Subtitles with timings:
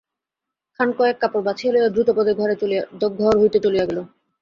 [0.79, 3.33] খানকয়েক কাপড় বাছিয়া লইয়া দ্রুতপদে ঘর
[3.41, 3.99] হইতে চলিয়া গেল।